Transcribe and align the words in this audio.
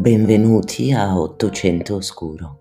Benvenuti 0.00 0.92
a 0.92 1.20
Ottocento 1.20 1.96
Oscuro. 1.96 2.60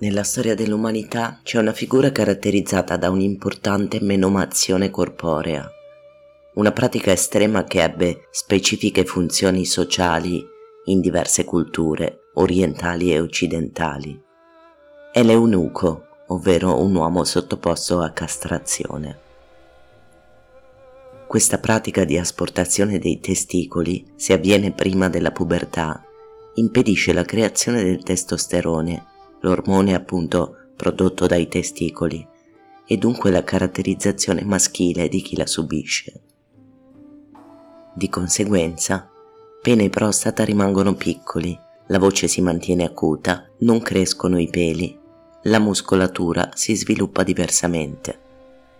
Nella 0.00 0.22
storia 0.24 0.54
dell'umanità 0.54 1.40
c'è 1.42 1.58
una 1.58 1.72
figura 1.72 2.12
caratterizzata 2.12 2.98
da 2.98 3.08
un'importante 3.08 3.98
menomazione 4.02 4.90
corporea, 4.90 5.66
una 6.56 6.72
pratica 6.72 7.10
estrema 7.10 7.64
che 7.64 7.82
ebbe 7.82 8.28
specifiche 8.30 9.06
funzioni 9.06 9.64
sociali 9.64 10.44
in 10.84 11.00
diverse 11.00 11.46
culture 11.46 12.24
orientali 12.34 13.10
e 13.10 13.20
occidentali. 13.20 14.22
È 15.10 15.22
l'eunuco, 15.22 16.07
ovvero 16.28 16.80
un 16.80 16.94
uomo 16.94 17.24
sottoposto 17.24 18.00
a 18.00 18.10
castrazione. 18.10 19.26
Questa 21.26 21.58
pratica 21.58 22.04
di 22.04 22.16
asportazione 22.16 22.98
dei 22.98 23.20
testicoli, 23.20 24.12
se 24.16 24.32
avviene 24.32 24.72
prima 24.72 25.10
della 25.10 25.30
pubertà, 25.30 26.02
impedisce 26.54 27.12
la 27.12 27.24
creazione 27.24 27.84
del 27.84 28.02
testosterone, 28.02 29.04
l'ormone 29.40 29.94
appunto 29.94 30.56
prodotto 30.74 31.26
dai 31.26 31.46
testicoli, 31.48 32.26
e 32.86 32.96
dunque 32.96 33.30
la 33.30 33.44
caratterizzazione 33.44 34.42
maschile 34.42 35.08
di 35.08 35.20
chi 35.20 35.36
la 35.36 35.46
subisce. 35.46 36.22
Di 37.94 38.08
conseguenza, 38.08 39.10
pene 39.60 39.84
e 39.84 39.90
prostata 39.90 40.44
rimangono 40.44 40.94
piccoli, 40.94 41.58
la 41.88 41.98
voce 41.98 42.28
si 42.28 42.40
mantiene 42.40 42.84
acuta, 42.84 43.46
non 43.58 43.80
crescono 43.80 44.38
i 44.38 44.48
peli, 44.48 44.98
la 45.42 45.60
muscolatura 45.60 46.50
si 46.54 46.74
sviluppa 46.74 47.22
diversamente. 47.22 48.26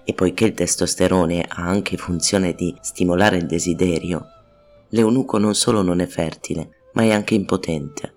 E 0.04 0.12
poiché 0.12 0.46
il 0.46 0.54
testosterone 0.54 1.44
ha 1.46 1.62
anche 1.62 1.96
funzione 1.96 2.54
di 2.54 2.74
stimolare 2.80 3.36
il 3.36 3.46
desiderio, 3.46 4.26
l'eunuco 4.88 5.38
non 5.38 5.54
solo 5.54 5.82
non 5.82 6.00
è 6.00 6.06
fertile, 6.06 6.88
ma 6.92 7.02
è 7.02 7.12
anche 7.12 7.34
impotente. 7.34 8.14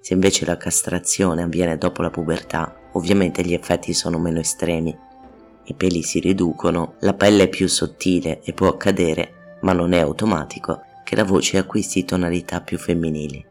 Se 0.00 0.12
invece 0.12 0.44
la 0.44 0.56
castrazione 0.56 1.42
avviene 1.42 1.78
dopo 1.78 2.02
la 2.02 2.10
pubertà, 2.10 2.76
ovviamente 2.92 3.42
gli 3.42 3.54
effetti 3.54 3.94
sono 3.94 4.18
meno 4.18 4.40
estremi. 4.40 4.94
I 5.64 5.74
peli 5.74 6.02
si 6.02 6.18
riducono, 6.18 6.94
la 7.00 7.14
pelle 7.14 7.44
è 7.44 7.48
più 7.48 7.68
sottile 7.68 8.40
e 8.42 8.52
può 8.52 8.68
accadere, 8.68 9.58
ma 9.60 9.72
non 9.72 9.92
è 9.92 10.00
automatico, 10.00 10.80
che 11.04 11.14
la 11.14 11.24
voce 11.24 11.56
acquisti 11.56 12.04
tonalità 12.04 12.60
più 12.60 12.78
femminili. 12.78 13.46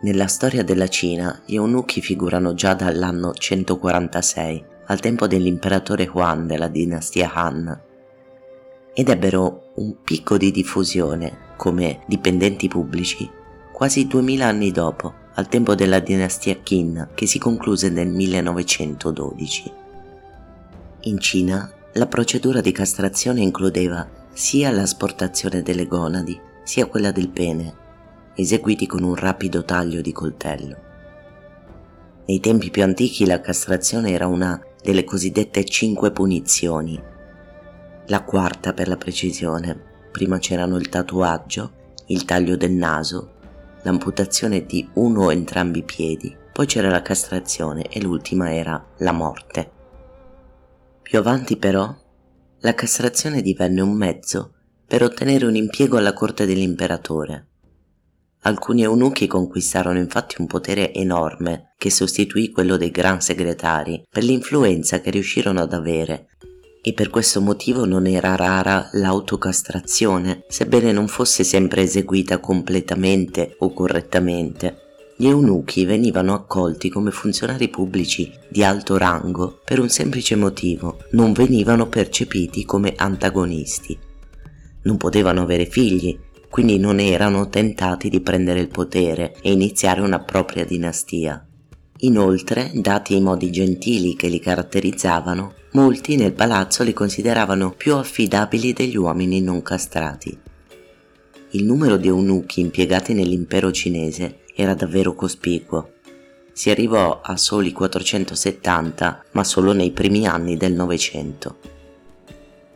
Nella 0.00 0.28
storia 0.28 0.62
della 0.62 0.86
Cina 0.86 1.42
gli 1.44 1.56
eunuchi 1.56 2.00
figurano 2.00 2.54
già 2.54 2.74
dall'anno 2.74 3.32
146, 3.34 4.64
al 4.86 5.00
tempo 5.00 5.26
dell'imperatore 5.26 6.08
Huan 6.12 6.46
della 6.46 6.68
dinastia 6.68 7.32
Han, 7.32 7.80
ed 8.94 9.08
ebbero 9.08 9.72
un 9.74 9.96
picco 10.04 10.36
di 10.36 10.52
diffusione 10.52 11.54
come 11.56 12.02
dipendenti 12.06 12.68
pubblici 12.68 13.28
quasi 13.72 14.06
2000 14.06 14.46
anni 14.46 14.72
dopo, 14.72 15.14
al 15.34 15.48
tempo 15.48 15.76
della 15.76 16.00
dinastia 16.00 16.56
Qin 16.56 17.10
che 17.14 17.26
si 17.26 17.38
concluse 17.38 17.90
nel 17.90 18.08
1912. 18.08 19.72
In 21.02 21.18
Cina 21.20 21.70
la 21.92 22.06
procedura 22.06 22.60
di 22.60 22.72
castrazione 22.72 23.40
includeva 23.40 24.04
sia 24.32 24.70
l'asportazione 24.70 25.62
delle 25.62 25.86
gonadi 25.86 26.38
sia 26.64 26.86
quella 26.86 27.12
del 27.12 27.28
pene 27.28 27.86
eseguiti 28.40 28.86
con 28.86 29.02
un 29.02 29.16
rapido 29.16 29.64
taglio 29.64 30.00
di 30.00 30.12
coltello. 30.12 30.76
Nei 32.24 32.38
tempi 32.38 32.70
più 32.70 32.84
antichi 32.84 33.26
la 33.26 33.40
castrazione 33.40 34.12
era 34.12 34.28
una 34.28 34.62
delle 34.80 35.02
cosiddette 35.02 35.64
cinque 35.64 36.12
punizioni, 36.12 37.02
la 38.06 38.22
quarta 38.22 38.72
per 38.72 38.86
la 38.86 38.96
precisione. 38.96 39.86
Prima 40.12 40.38
c'erano 40.38 40.76
il 40.76 40.88
tatuaggio, 40.88 41.72
il 42.06 42.24
taglio 42.24 42.56
del 42.56 42.70
naso, 42.70 43.32
l'amputazione 43.82 44.64
di 44.64 44.88
uno 44.94 45.24
o 45.24 45.32
entrambi 45.32 45.80
i 45.80 45.84
piedi, 45.84 46.34
poi 46.52 46.66
c'era 46.66 46.90
la 46.90 47.02
castrazione 47.02 47.88
e 47.88 48.00
l'ultima 48.00 48.54
era 48.54 48.82
la 48.98 49.12
morte. 49.12 49.70
Più 51.02 51.18
avanti 51.18 51.56
però, 51.56 51.92
la 52.60 52.74
castrazione 52.74 53.42
divenne 53.42 53.80
un 53.80 53.96
mezzo 53.96 54.52
per 54.86 55.02
ottenere 55.02 55.44
un 55.44 55.56
impiego 55.56 55.96
alla 55.96 56.12
corte 56.12 56.46
dell'imperatore. 56.46 57.47
Alcuni 58.42 58.82
eunuchi 58.82 59.26
conquistarono 59.26 59.98
infatti 59.98 60.36
un 60.38 60.46
potere 60.46 60.92
enorme 60.94 61.74
che 61.76 61.90
sostituì 61.90 62.50
quello 62.50 62.76
dei 62.76 62.90
gran 62.90 63.20
segretari 63.20 64.06
per 64.08 64.22
l'influenza 64.22 65.00
che 65.00 65.10
riuscirono 65.10 65.60
ad 65.60 65.72
avere 65.72 66.28
e 66.80 66.92
per 66.92 67.10
questo 67.10 67.40
motivo 67.40 67.84
non 67.84 68.06
era 68.06 68.36
rara 68.36 68.88
l'autocastrazione, 68.92 70.44
sebbene 70.48 70.92
non 70.92 71.08
fosse 71.08 71.42
sempre 71.44 71.82
eseguita 71.82 72.38
completamente 72.38 73.56
o 73.58 73.72
correttamente. 73.72 74.86
Gli 75.16 75.26
eunuchi 75.26 75.84
venivano 75.84 76.32
accolti 76.32 76.88
come 76.88 77.10
funzionari 77.10 77.68
pubblici 77.68 78.32
di 78.48 78.62
alto 78.62 78.96
rango 78.96 79.60
per 79.64 79.80
un 79.80 79.88
semplice 79.88 80.36
motivo, 80.36 80.98
non 81.10 81.32
venivano 81.32 81.88
percepiti 81.88 82.64
come 82.64 82.94
antagonisti. 82.96 83.98
Non 84.82 84.96
potevano 84.96 85.42
avere 85.42 85.66
figli 85.66 86.16
quindi 86.50 86.78
non 86.78 87.00
erano 87.00 87.48
tentati 87.48 88.08
di 88.08 88.20
prendere 88.20 88.60
il 88.60 88.68
potere 88.68 89.34
e 89.42 89.52
iniziare 89.52 90.00
una 90.00 90.20
propria 90.20 90.64
dinastia. 90.64 91.44
Inoltre, 92.02 92.70
dati 92.74 93.16
i 93.16 93.20
modi 93.20 93.50
gentili 93.50 94.14
che 94.14 94.28
li 94.28 94.38
caratterizzavano, 94.38 95.54
molti 95.72 96.16
nel 96.16 96.32
palazzo 96.32 96.84
li 96.84 96.92
consideravano 96.92 97.72
più 97.72 97.94
affidabili 97.94 98.72
degli 98.72 98.96
uomini 98.96 99.40
non 99.40 99.62
castrati. 99.62 100.38
Il 101.50 101.64
numero 101.64 101.96
di 101.96 102.08
eunuchi 102.08 102.60
impiegati 102.60 103.14
nell'impero 103.14 103.72
cinese 103.72 104.40
era 104.54 104.74
davvero 104.74 105.14
cospicuo. 105.14 105.92
Si 106.52 106.70
arrivò 106.70 107.20
a 107.22 107.36
soli 107.36 107.72
470, 107.72 109.24
ma 109.32 109.44
solo 109.44 109.72
nei 109.72 109.90
primi 109.90 110.26
anni 110.26 110.56
del 110.56 110.74
Novecento. 110.74 111.56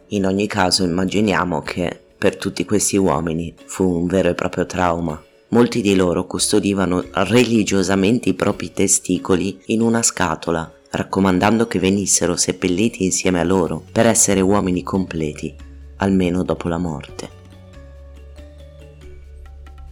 In 0.08 0.26
ogni 0.26 0.46
caso 0.46 0.84
immaginiamo 0.84 1.62
che 1.62 2.00
per 2.22 2.36
tutti 2.36 2.64
questi 2.64 2.96
uomini 2.96 3.52
fu 3.64 3.82
un 3.82 4.06
vero 4.06 4.28
e 4.28 4.34
proprio 4.34 4.64
trauma. 4.64 5.20
Molti 5.48 5.80
di 5.80 5.96
loro 5.96 6.24
custodivano 6.24 7.04
religiosamente 7.10 8.28
i 8.28 8.34
propri 8.34 8.72
testicoli 8.72 9.60
in 9.66 9.80
una 9.80 10.04
scatola, 10.04 10.72
raccomandando 10.90 11.66
che 11.66 11.80
venissero 11.80 12.36
seppelliti 12.36 13.02
insieme 13.02 13.40
a 13.40 13.42
loro 13.42 13.82
per 13.90 14.06
essere 14.06 14.40
uomini 14.40 14.84
completi, 14.84 15.52
almeno 15.96 16.44
dopo 16.44 16.68
la 16.68 16.78
morte. 16.78 17.28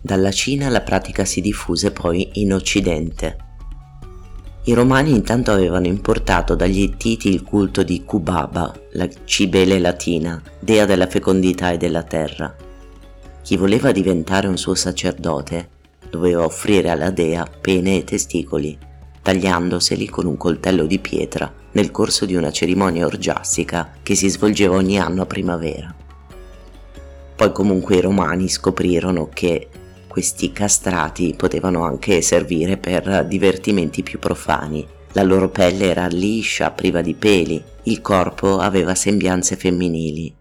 Dalla 0.00 0.30
Cina 0.30 0.68
la 0.68 0.82
pratica 0.82 1.24
si 1.24 1.40
diffuse 1.40 1.90
poi 1.90 2.30
in 2.34 2.52
Occidente, 2.52 3.36
i 4.70 4.72
romani 4.72 5.10
intanto 5.10 5.50
avevano 5.50 5.88
importato 5.88 6.54
dagli 6.54 6.82
Ittiti 6.82 7.28
il 7.28 7.42
culto 7.42 7.82
di 7.82 8.04
Kubaba, 8.04 8.72
la 8.92 9.08
cibele 9.24 9.80
latina, 9.80 10.40
dea 10.60 10.84
della 10.84 11.08
fecondità 11.08 11.72
e 11.72 11.76
della 11.76 12.04
terra. 12.04 12.54
Chi 13.42 13.56
voleva 13.56 13.90
diventare 13.90 14.46
un 14.46 14.56
suo 14.56 14.76
sacerdote 14.76 15.70
doveva 16.08 16.44
offrire 16.44 16.88
alla 16.88 17.10
dea 17.10 17.50
pene 17.60 17.96
e 17.96 18.04
testicoli, 18.04 18.78
tagliandoseli 19.20 20.08
con 20.08 20.26
un 20.26 20.36
coltello 20.36 20.86
di 20.86 21.00
pietra 21.00 21.52
nel 21.72 21.90
corso 21.90 22.24
di 22.24 22.36
una 22.36 22.52
cerimonia 22.52 23.06
orgiastica 23.06 23.94
che 24.04 24.14
si 24.14 24.28
svolgeva 24.28 24.76
ogni 24.76 25.00
anno 25.00 25.22
a 25.22 25.26
primavera. 25.26 25.92
Poi 27.34 27.50
comunque 27.50 27.96
i 27.96 28.00
romani 28.00 28.48
scoprirono 28.48 29.30
che 29.34 29.66
questi 30.10 30.50
castrati 30.50 31.34
potevano 31.36 31.84
anche 31.84 32.20
servire 32.20 32.76
per 32.78 33.24
divertimenti 33.28 34.02
più 34.02 34.18
profani. 34.18 34.84
La 35.12 35.22
loro 35.22 35.50
pelle 35.50 35.84
era 35.84 36.08
liscia, 36.08 36.72
priva 36.72 37.00
di 37.00 37.14
peli, 37.14 37.62
il 37.84 38.00
corpo 38.00 38.58
aveva 38.58 38.96
sembianze 38.96 39.54
femminili. 39.54 40.34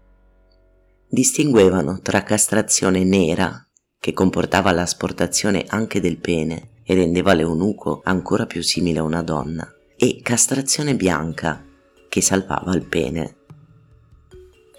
Distinguevano 1.08 2.00
tra 2.02 2.24
castrazione 2.24 3.04
nera, 3.04 3.64
che 4.00 4.12
comportava 4.12 4.72
l'asportazione 4.72 5.64
anche 5.68 6.00
del 6.00 6.18
pene 6.18 6.70
e 6.82 6.94
rendeva 6.94 7.32
l'eunuco 7.32 8.00
ancora 8.02 8.46
più 8.46 8.62
simile 8.62 8.98
a 8.98 9.04
una 9.04 9.22
donna, 9.22 9.72
e 9.96 10.18
castrazione 10.20 10.96
bianca, 10.96 11.64
che 12.08 12.20
salvava 12.20 12.74
il 12.74 12.86
pene. 12.86 13.36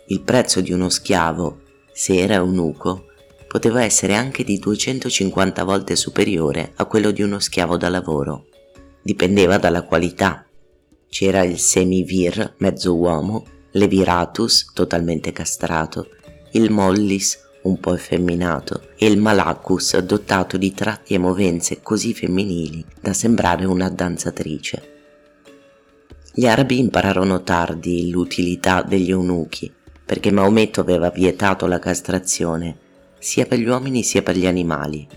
Il 0.08 0.20
prezzo 0.20 0.60
di 0.60 0.74
uno 0.74 0.90
schiavo, 0.90 1.62
se 1.94 2.18
era 2.18 2.34
eunuco, 2.34 3.06
poteva 3.52 3.84
essere 3.84 4.16
anche 4.16 4.46
di 4.46 4.60
250 4.60 5.66
volte 5.66 5.98
superiore 5.98 6.72
a 6.78 6.86
quello 6.86 7.12
di 7.12 7.22
uno 7.22 7.38
schiavo 7.38 7.76
da 7.76 7.90
lavoro. 7.90 8.46
Dipendeva 9.02 9.58
dalla 9.58 9.82
qualità. 9.82 10.46
C'era 11.10 11.44
il 11.44 11.60
semivir, 11.60 12.54
mezzo 12.60 12.96
uomo, 12.96 13.46
l'eviratus, 13.72 14.72
totalmente 14.74 15.34
castrato, 15.34 16.08
il 16.52 16.72
mollis, 16.72 17.38
un 17.64 17.78
po' 17.78 17.94
effeminato, 17.94 18.88
e 18.96 19.08
il 19.08 19.18
malacus, 19.18 19.98
dotato 19.98 20.56
di 20.56 20.74
tratti 20.74 21.14
e 21.14 21.18
movenze 21.18 21.82
così 21.82 22.14
femminili 22.14 22.86
da 23.02 23.12
sembrare 23.12 23.66
una 23.66 23.90
danzatrice. 23.90 24.92
Gli 26.34 26.48
arabi 26.48 26.80
impararono 26.80 27.44
tardi 27.44 28.10
l'utilità 28.12 28.82
degli 28.82 29.10
eunuchi, 29.10 29.70
perché 30.06 30.32
Maometto 30.32 30.80
aveva 30.80 31.10
vietato 31.10 31.68
la 31.68 31.80
castrazione 31.80 32.81
sia 33.22 33.46
per 33.46 33.60
gli 33.60 33.68
uomini 33.68 34.02
sia 34.02 34.24
per 34.24 34.36
gli 34.36 34.48
animali. 34.48 35.08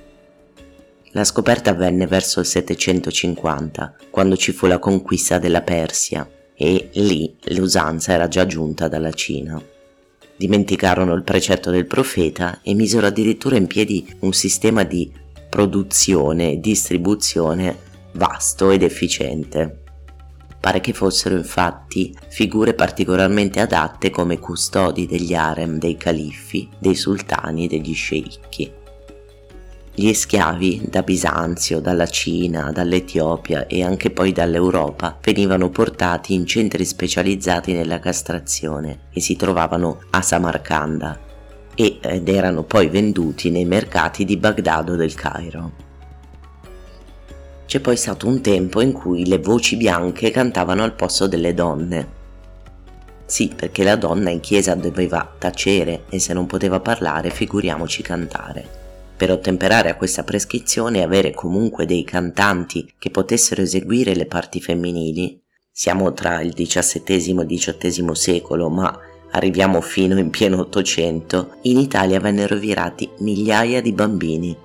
La 1.13 1.25
scoperta 1.25 1.71
avvenne 1.71 2.07
verso 2.07 2.41
il 2.41 2.47
750, 2.47 3.97
quando 4.11 4.37
ci 4.37 4.53
fu 4.53 4.67
la 4.67 4.79
conquista 4.79 5.39
della 5.39 5.63
Persia, 5.63 6.29
e 6.55 6.91
lì 6.93 7.35
l'usanza 7.47 8.13
era 8.13 8.29
già 8.29 8.47
giunta 8.47 8.89
dalla 8.89 9.13
Cina. 9.13 9.61
Dimenticarono 10.37 11.15
il 11.15 11.23
precetto 11.23 11.71
del 11.71 11.87
profeta 11.87 12.61
e 12.63 12.75
misero 12.75 13.07
addirittura 13.07 13.57
in 13.57 13.67
piedi 13.67 14.07
un 14.21 14.33
sistema 14.33 14.83
di 14.83 15.11
produzione 15.49 16.53
e 16.53 16.61
distribuzione 16.61 17.79
vasto 18.13 18.71
ed 18.71 18.83
efficiente. 18.83 19.84
Pare 20.65 20.81
che 20.81 20.95
fossero 20.95 21.37
infatti 21.37 22.17
figure 22.29 22.73
particolarmente 22.73 23.61
adatte 23.61 24.09
come 24.09 24.39
custodi 24.39 25.07
degli 25.07 25.35
harem 25.35 25.77
dei 25.79 25.99
califfi, 25.99 26.71
dei 26.79 26.95
sultani 26.95 27.67
e 27.67 27.69
degli 27.69 27.93
sceicchi. 27.93 28.73
Gli 29.95 30.11
schiavi 30.15 30.87
da 30.89 31.03
Bisanzio, 31.03 31.81
dalla 31.81 32.07
Cina, 32.07 32.73
dall'Etiopia 32.73 33.67
e 33.67 33.85
anche 33.85 34.09
poi 34.09 34.33
dall'Europa 34.33 35.19
venivano 35.21 35.69
portati 35.69 36.33
in 36.33 36.47
centri 36.47 36.87
specializzati 36.87 37.75
nella 37.75 37.99
castrazione 37.99 39.01
e 39.13 39.21
si 39.21 39.37
trovavano 39.37 40.05
a 40.13 40.23
Samarcanda 40.23 41.21
ed 41.75 42.27
erano 42.27 42.63
poi 42.63 42.89
venduti 42.89 43.51
nei 43.51 43.67
mercati 43.67 44.25
di 44.25 44.39
Baghdad 44.39 44.89
o 44.89 44.97
del 44.97 45.13
Cairo. 45.13 45.84
C'è 47.67 47.81
poi 47.81 47.97
stato 47.97 48.27
un 48.27 48.41
tempo 48.41 48.81
in 48.81 48.93
cui 48.93 49.27
le 49.27 49.39
voci 49.39 49.77
bianche 49.77 50.31
cantavano 50.31 50.83
al 50.83 50.95
posto 50.95 51.27
delle 51.27 51.55
donne. 51.55 52.23
Sì, 53.27 53.53
perché 53.55 53.85
la 53.85 53.97
donna 53.97 54.31
in 54.31 54.41
chiesa 54.41 54.75
doveva 54.75 55.35
tacere 55.39 56.05
e 56.11 56.19
se 56.19 56.35
non 56.35 56.47
poteva 56.47 56.81
parlare, 56.81 57.31
figuriamoci 57.31 58.03
cantare. 58.03 58.83
Per 59.17 59.31
ottemperare 59.31 59.91
a 59.91 59.97
questa 59.97 60.25
prescrizione 60.25 60.99
e 60.99 61.03
avere 61.03 61.33
comunque 61.33 61.87
dei 61.87 62.05
cantanti 62.05 62.93
che 62.99 63.11
potessero 63.11 63.63
eseguire 63.63 64.15
le 64.15 64.27
parti 64.27 64.61
femminili, 64.61 65.41
siamo 65.71 66.13
tra 66.13 66.41
il 66.41 66.53
XVII 66.53 67.03
e 67.07 67.15
il 67.15 67.47
XVIII 67.47 68.15
secolo, 68.15 68.69
ma 68.69 68.97
arriviamo 69.31 69.81
fino 69.81 70.19
in 70.19 70.31
pieno 70.31 70.61
Ottocento, 70.61 71.57
in 71.63 71.79
Italia 71.79 72.21
vennero 72.21 72.57
virati 72.57 73.11
migliaia 73.19 73.81
di 73.81 73.93
bambini. 73.93 74.57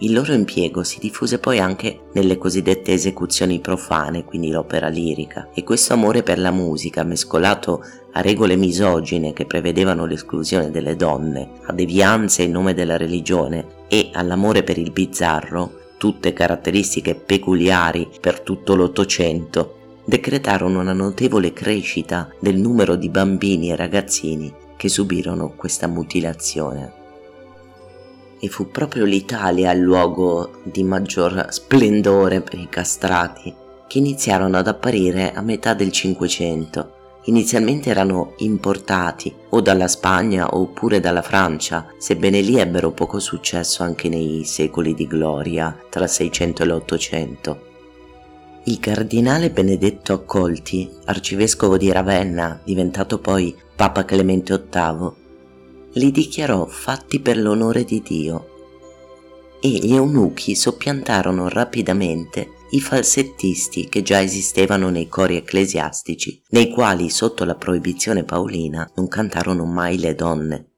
Il 0.00 0.12
loro 0.12 0.34
impiego 0.34 0.82
si 0.82 0.98
diffuse 0.98 1.38
poi 1.38 1.58
anche 1.58 2.00
nelle 2.12 2.36
cosiddette 2.36 2.92
esecuzioni 2.92 3.60
profane, 3.60 4.24
quindi 4.24 4.50
l'opera 4.50 4.88
lirica, 4.88 5.48
e 5.54 5.64
questo 5.64 5.94
amore 5.94 6.22
per 6.22 6.38
la 6.38 6.50
musica, 6.50 7.02
mescolato 7.02 7.82
a 8.12 8.20
regole 8.20 8.56
misogine 8.56 9.32
che 9.32 9.46
prevedevano 9.46 10.04
l'esclusione 10.04 10.70
delle 10.70 10.96
donne, 10.96 11.48
a 11.64 11.72
devianze 11.72 12.42
in 12.42 12.50
nome 12.50 12.74
della 12.74 12.98
religione 12.98 13.84
e 13.88 14.10
all'amore 14.12 14.62
per 14.62 14.76
il 14.76 14.90
bizzarro, 14.90 15.84
tutte 15.96 16.34
caratteristiche 16.34 17.14
peculiari 17.14 18.06
per 18.20 18.40
tutto 18.40 18.74
l'Ottocento, 18.74 20.00
decretarono 20.04 20.80
una 20.80 20.92
notevole 20.92 21.54
crescita 21.54 22.28
del 22.38 22.58
numero 22.58 22.96
di 22.96 23.08
bambini 23.08 23.70
e 23.70 23.76
ragazzini 23.76 24.52
che 24.76 24.90
subirono 24.90 25.54
questa 25.56 25.86
mutilazione. 25.86 27.04
E 28.38 28.48
fu 28.48 28.70
proprio 28.70 29.04
l'Italia 29.04 29.72
il 29.72 29.80
luogo 29.80 30.60
di 30.62 30.82
maggior 30.82 31.46
splendore 31.50 32.40
per 32.42 32.58
i 32.58 32.68
castrati, 32.68 33.54
che 33.86 33.98
iniziarono 33.98 34.58
ad 34.58 34.68
apparire 34.68 35.32
a 35.32 35.40
metà 35.40 35.74
del 35.74 35.92
Cinquecento 35.92 36.94
inizialmente 37.26 37.90
erano 37.90 38.34
importati 38.38 39.34
o 39.50 39.60
dalla 39.60 39.88
Spagna 39.88 40.56
oppure 40.56 41.00
dalla 41.00 41.22
Francia, 41.22 41.86
sebbene 41.98 42.40
lì 42.40 42.58
ebbero 42.58 42.90
poco 42.90 43.18
successo 43.18 43.82
anche 43.82 44.08
nei 44.08 44.44
secoli 44.44 44.94
di 44.94 45.06
gloria 45.06 45.76
tra 45.88 46.04
il 46.04 46.10
600 46.10 46.62
e 46.62 46.66
l'800. 46.66 47.56
Il 48.64 48.80
cardinale 48.80 49.50
Benedetto 49.50 50.12
Accolti, 50.12 50.90
arcivescovo 51.04 51.76
di 51.76 51.92
Ravenna, 51.92 52.60
diventato 52.64 53.18
poi 53.18 53.54
Papa 53.76 54.04
Clemente 54.04 54.66
VIII, 54.70 55.12
li 55.96 56.10
dichiarò 56.10 56.66
fatti 56.66 57.20
per 57.20 57.38
l'onore 57.38 57.84
di 57.84 58.02
Dio 58.02 58.54
e 59.60 59.68
gli 59.68 59.94
eunuchi 59.94 60.54
soppiantarono 60.54 61.48
rapidamente 61.48 62.54
i 62.70 62.80
falsettisti 62.80 63.88
che 63.88 64.02
già 64.02 64.20
esistevano 64.20 64.90
nei 64.90 65.08
cori 65.08 65.36
ecclesiastici, 65.36 66.42
nei 66.50 66.70
quali 66.70 67.08
sotto 67.08 67.44
la 67.44 67.54
proibizione 67.54 68.24
paolina 68.24 68.90
non 68.96 69.08
cantarono 69.08 69.64
mai 69.64 69.98
le 69.98 70.14
donne. 70.14 70.70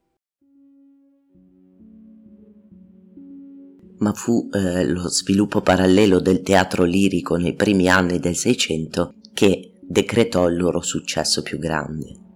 Ma 3.98 4.12
fu 4.12 4.48
eh, 4.52 4.86
lo 4.86 5.08
sviluppo 5.08 5.60
parallelo 5.60 6.20
del 6.20 6.42
teatro 6.42 6.84
lirico 6.84 7.34
nei 7.36 7.54
primi 7.54 7.88
anni 7.88 8.20
del 8.20 8.36
Seicento 8.36 9.14
che 9.34 9.80
decretò 9.82 10.48
il 10.48 10.56
loro 10.56 10.80
successo 10.80 11.42
più 11.42 11.58
grande. 11.58 12.26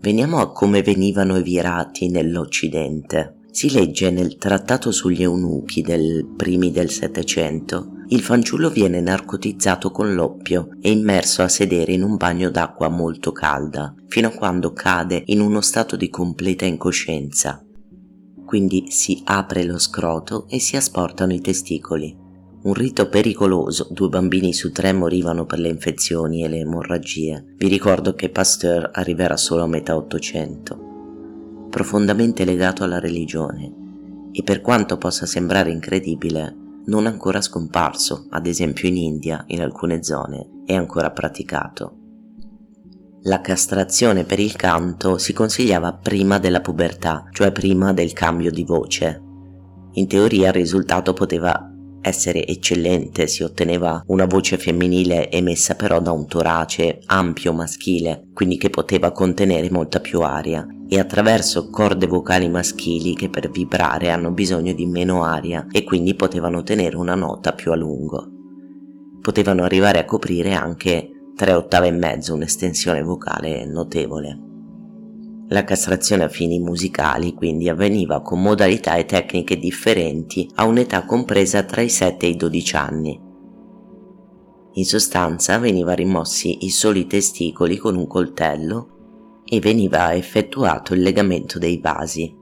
Veniamo 0.00 0.38
a 0.38 0.52
come 0.52 0.82
venivano 0.82 1.40
virati 1.40 2.08
nell'Occidente. 2.08 3.36
Si 3.50 3.70
legge 3.72 4.10
nel 4.10 4.36
Trattato 4.36 4.90
sugli 4.92 5.22
Eunuchi 5.22 5.82
del 5.82 6.26
primi 6.36 6.70
del 6.70 6.90
Settecento 6.90 7.96
il 8.10 8.22
fanciullo 8.22 8.70
viene 8.70 9.02
narcotizzato 9.02 9.90
con 9.90 10.14
l'oppio 10.14 10.70
e 10.80 10.90
immerso 10.90 11.42
a 11.42 11.48
sedere 11.48 11.92
in 11.92 12.02
un 12.02 12.16
bagno 12.16 12.48
d'acqua 12.48 12.88
molto 12.88 13.32
calda, 13.32 13.94
fino 14.06 14.28
a 14.28 14.30
quando 14.30 14.72
cade 14.72 15.24
in 15.26 15.40
uno 15.40 15.60
stato 15.60 15.94
di 15.94 16.08
completa 16.08 16.64
incoscienza. 16.64 17.62
Quindi 18.46 18.86
si 18.88 19.20
apre 19.24 19.64
lo 19.64 19.78
scroto 19.78 20.46
e 20.48 20.58
si 20.58 20.76
asportano 20.76 21.34
i 21.34 21.42
testicoli. 21.42 22.17
Un 22.60 22.74
rito 22.74 23.08
pericoloso, 23.08 23.86
due 23.92 24.08
bambini 24.08 24.52
su 24.52 24.72
tre 24.72 24.92
morivano 24.92 25.46
per 25.46 25.60
le 25.60 25.68
infezioni 25.68 26.42
e 26.42 26.48
le 26.48 26.58
emorragie. 26.58 27.54
Vi 27.56 27.68
ricordo 27.68 28.14
che 28.14 28.30
Pasteur 28.30 28.90
arriverà 28.94 29.36
solo 29.36 29.62
a 29.62 29.68
metà 29.68 29.94
Ottocento. 29.94 31.66
Profondamente 31.70 32.44
legato 32.44 32.82
alla 32.82 32.98
religione, 32.98 33.72
e 34.32 34.42
per 34.42 34.60
quanto 34.60 34.98
possa 34.98 35.24
sembrare 35.24 35.70
incredibile, 35.70 36.56
non 36.86 37.06
ancora 37.06 37.40
scomparso, 37.40 38.26
ad 38.30 38.46
esempio 38.48 38.88
in 38.88 38.96
India, 38.96 39.44
in 39.48 39.62
alcune 39.62 40.02
zone, 40.02 40.62
è 40.66 40.74
ancora 40.74 41.12
praticato. 41.12 41.94
La 43.22 43.40
castrazione 43.40 44.24
per 44.24 44.40
il 44.40 44.56
canto 44.56 45.16
si 45.18 45.32
consigliava 45.32 45.92
prima 45.92 46.40
della 46.40 46.60
pubertà, 46.60 47.28
cioè 47.30 47.52
prima 47.52 47.92
del 47.92 48.12
cambio 48.12 48.50
di 48.50 48.64
voce. 48.64 49.22
In 49.92 50.08
teoria 50.08 50.48
il 50.48 50.54
risultato 50.54 51.12
poteva 51.12 51.67
essere 52.00 52.46
eccellente, 52.46 53.26
si 53.26 53.42
otteneva 53.42 54.02
una 54.06 54.26
voce 54.26 54.56
femminile 54.56 55.30
emessa 55.30 55.74
però 55.74 56.00
da 56.00 56.12
un 56.12 56.26
torace 56.26 57.00
ampio 57.06 57.52
maschile, 57.52 58.28
quindi 58.32 58.56
che 58.56 58.70
poteva 58.70 59.12
contenere 59.12 59.70
molta 59.70 60.00
più 60.00 60.20
aria, 60.20 60.66
e 60.88 60.98
attraverso 60.98 61.68
corde 61.68 62.06
vocali 62.06 62.48
maschili 62.48 63.14
che 63.14 63.28
per 63.28 63.50
vibrare 63.50 64.10
hanno 64.10 64.30
bisogno 64.30 64.72
di 64.72 64.86
meno 64.86 65.22
aria 65.24 65.66
e 65.70 65.84
quindi 65.84 66.14
potevano 66.14 66.62
tenere 66.62 66.96
una 66.96 67.14
nota 67.14 67.52
più 67.52 67.72
a 67.72 67.76
lungo. 67.76 68.26
Potevano 69.20 69.64
arrivare 69.64 69.98
a 69.98 70.04
coprire 70.04 70.54
anche 70.54 71.10
tre 71.36 71.52
ottave 71.52 71.88
e 71.88 71.92
mezzo, 71.92 72.34
un'estensione 72.34 73.02
vocale 73.02 73.66
notevole. 73.66 74.47
La 75.50 75.64
castrazione 75.64 76.24
a 76.24 76.28
fini 76.28 76.58
musicali 76.58 77.32
quindi 77.32 77.70
avveniva 77.70 78.20
con 78.20 78.42
modalità 78.42 78.96
e 78.96 79.06
tecniche 79.06 79.58
differenti 79.58 80.46
a 80.56 80.66
un'età 80.66 81.06
compresa 81.06 81.62
tra 81.62 81.80
i 81.80 81.88
7 81.88 82.26
e 82.26 82.28
i 82.28 82.36
12 82.36 82.76
anni. 82.76 83.20
In 84.72 84.84
sostanza 84.84 85.58
veniva 85.58 85.94
rimossi 85.94 86.66
i 86.66 86.70
soli 86.70 87.06
testicoli 87.06 87.78
con 87.78 87.96
un 87.96 88.06
coltello 88.06 89.42
e 89.44 89.58
veniva 89.58 90.14
effettuato 90.14 90.92
il 90.92 91.00
legamento 91.00 91.58
dei 91.58 91.78
vasi. 91.78 92.36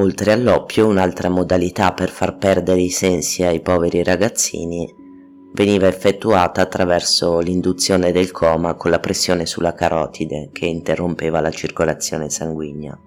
Oltre 0.00 0.32
all'oppio, 0.32 0.88
un'altra 0.88 1.28
modalità 1.28 1.92
per 1.92 2.08
far 2.08 2.36
perdere 2.38 2.80
i 2.80 2.90
sensi 2.90 3.44
ai 3.44 3.60
poveri 3.60 4.02
ragazzini 4.02 5.06
veniva 5.52 5.86
effettuata 5.86 6.60
attraverso 6.60 7.38
l'induzione 7.40 8.12
del 8.12 8.30
coma 8.30 8.74
con 8.74 8.90
la 8.90 9.00
pressione 9.00 9.46
sulla 9.46 9.74
carotide 9.74 10.50
che 10.52 10.66
interrompeva 10.66 11.40
la 11.40 11.50
circolazione 11.50 12.30
sanguigna. 12.30 12.98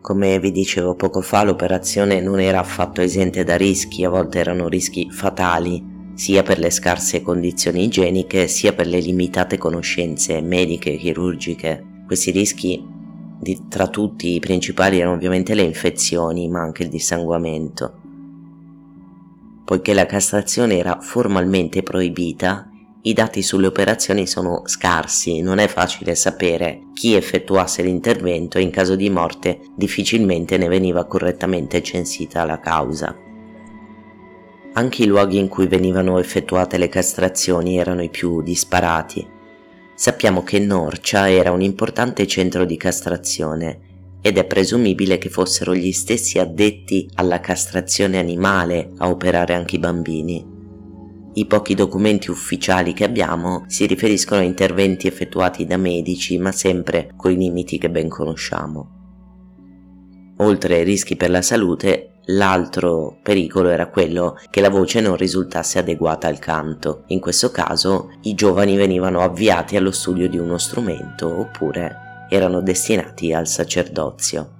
Come 0.00 0.38
vi 0.38 0.52
dicevo 0.52 0.94
poco 0.94 1.22
fa, 1.22 1.44
l'operazione 1.44 2.20
non 2.20 2.38
era 2.38 2.60
affatto 2.60 3.00
esente 3.00 3.42
da 3.42 3.56
rischi, 3.56 4.04
a 4.04 4.10
volte 4.10 4.38
erano 4.38 4.68
rischi 4.68 5.10
fatali, 5.10 5.82
sia 6.14 6.42
per 6.42 6.58
le 6.58 6.70
scarse 6.70 7.22
condizioni 7.22 7.84
igieniche 7.84 8.46
sia 8.46 8.74
per 8.74 8.86
le 8.86 9.00
limitate 9.00 9.56
conoscenze 9.56 10.40
mediche 10.42 10.92
e 10.92 10.96
chirurgiche. 10.98 12.02
Questi 12.06 12.30
rischi 12.30 12.86
di, 13.40 13.66
tra 13.68 13.88
tutti 13.88 14.34
i 14.34 14.40
principali 14.40 15.00
erano 15.00 15.14
ovviamente 15.14 15.54
le 15.54 15.62
infezioni 15.62 16.48
ma 16.48 16.60
anche 16.60 16.82
il 16.82 16.90
dissanguamento. 16.90 18.03
Poiché 19.64 19.94
la 19.94 20.06
castrazione 20.06 20.76
era 20.76 21.00
formalmente 21.00 21.82
proibita, 21.82 22.68
i 23.06 23.12
dati 23.12 23.42
sulle 23.42 23.66
operazioni 23.66 24.26
sono 24.26 24.62
scarsi, 24.64 25.42
non 25.42 25.58
è 25.58 25.66
facile 25.68 26.14
sapere 26.14 26.84
chi 26.94 27.14
effettuasse 27.14 27.82
l'intervento 27.82 28.56
e 28.56 28.62
in 28.62 28.70
caso 28.70 28.96
di 28.96 29.10
morte 29.10 29.60
difficilmente 29.76 30.56
ne 30.56 30.68
veniva 30.68 31.04
correttamente 31.04 31.82
censita 31.82 32.46
la 32.46 32.58
causa. 32.60 33.14
Anche 34.72 35.02
i 35.02 35.06
luoghi 35.06 35.38
in 35.38 35.48
cui 35.48 35.66
venivano 35.66 36.18
effettuate 36.18 36.78
le 36.78 36.88
castrazioni 36.88 37.78
erano 37.78 38.02
i 38.02 38.08
più 38.08 38.42
disparati. 38.42 39.24
Sappiamo 39.94 40.42
che 40.42 40.58
Norcia 40.58 41.30
era 41.30 41.52
un 41.52 41.60
importante 41.60 42.26
centro 42.26 42.64
di 42.64 42.76
castrazione 42.76 43.93
ed 44.26 44.38
è 44.38 44.46
presumibile 44.46 45.18
che 45.18 45.28
fossero 45.28 45.74
gli 45.74 45.92
stessi 45.92 46.38
addetti 46.38 47.06
alla 47.16 47.40
castrazione 47.40 48.18
animale 48.18 48.92
a 48.96 49.10
operare 49.10 49.52
anche 49.52 49.76
i 49.76 49.78
bambini. 49.78 50.42
I 51.34 51.44
pochi 51.44 51.74
documenti 51.74 52.30
ufficiali 52.30 52.94
che 52.94 53.04
abbiamo 53.04 53.64
si 53.66 53.84
riferiscono 53.84 54.40
a 54.40 54.44
interventi 54.44 55.06
effettuati 55.06 55.66
da 55.66 55.76
medici, 55.76 56.38
ma 56.38 56.52
sempre 56.52 57.10
con 57.14 57.32
i 57.32 57.36
limiti 57.36 57.76
che 57.76 57.90
ben 57.90 58.08
conosciamo. 58.08 58.88
Oltre 60.38 60.76
ai 60.76 60.84
rischi 60.84 61.16
per 61.16 61.28
la 61.28 61.42
salute, 61.42 62.20
l'altro 62.28 63.18
pericolo 63.22 63.68
era 63.68 63.88
quello 63.90 64.38
che 64.48 64.62
la 64.62 64.70
voce 64.70 65.02
non 65.02 65.16
risultasse 65.16 65.78
adeguata 65.78 66.28
al 66.28 66.38
canto. 66.38 67.04
In 67.08 67.20
questo 67.20 67.50
caso 67.50 68.10
i 68.22 68.32
giovani 68.32 68.74
venivano 68.76 69.20
avviati 69.20 69.76
allo 69.76 69.90
studio 69.90 70.30
di 70.30 70.38
uno 70.38 70.56
strumento 70.56 71.40
oppure 71.40 72.03
erano 72.34 72.60
destinati 72.60 73.32
al 73.32 73.46
sacerdozio. 73.46 74.50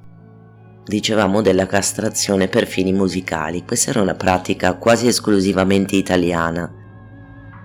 Dicevamo 0.84 1.40
della 1.40 1.66
castrazione 1.66 2.48
per 2.48 2.66
fini 2.66 2.92
musicali, 2.92 3.64
questa 3.64 3.90
era 3.90 4.02
una 4.02 4.14
pratica 4.14 4.74
quasi 4.74 5.06
esclusivamente 5.06 5.96
italiana. 5.96 6.70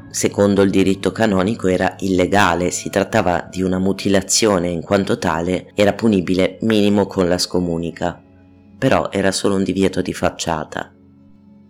Secondo 0.10 0.62
il 0.62 0.70
diritto 0.70 1.12
canonico 1.12 1.68
era 1.68 1.96
illegale, 2.00 2.72
si 2.72 2.90
trattava 2.90 3.48
di 3.52 3.62
una 3.62 3.78
mutilazione 3.78 4.70
in 4.70 4.82
quanto 4.82 5.18
tale 5.18 5.72
era 5.76 5.94
punibile 5.94 6.58
minimo 6.62 7.06
con 7.08 7.28
la 7.28 7.38
scomunica, 7.38 8.24
però 8.78 9.10
era 9.12 9.32
solo 9.32 9.56
un 9.56 9.64
divieto 9.64 10.02
di 10.02 10.14
facciata. 10.14 10.94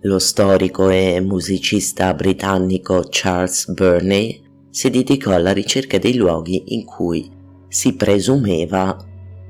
Lo 0.04 0.20
storico 0.20 0.90
e 0.90 1.20
musicista 1.20 2.14
britannico 2.14 3.04
Charles 3.10 3.74
Burney 3.74 4.42
si 4.70 4.90
dedicò 4.90 5.34
alla 5.34 5.52
ricerca 5.52 5.98
dei 5.98 6.16
luoghi 6.16 6.76
in 6.76 6.86
cui 6.86 7.30
si 7.70 7.96
presumeva 7.96 8.98